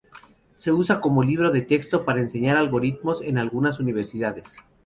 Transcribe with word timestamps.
Se 0.55 0.71
usa 0.71 0.99
como 0.99 1.23
libro 1.23 1.51
de 1.51 1.61
texto 1.61 2.05
para 2.05 2.21
enseñar 2.21 2.57
algoritmos 2.57 3.21
en 3.21 3.37
algunas 3.37 3.79
universidades. 3.79 4.57